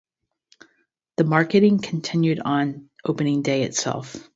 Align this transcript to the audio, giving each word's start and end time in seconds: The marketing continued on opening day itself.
The 1.17 1.25
marketing 1.25 1.79
continued 1.79 2.39
on 2.39 2.89
opening 3.05 3.43
day 3.43 3.65
itself. 3.65 4.15